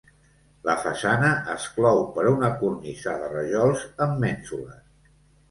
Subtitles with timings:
[0.69, 4.83] La façana es clou per una cornisa de rajols amb mènsules.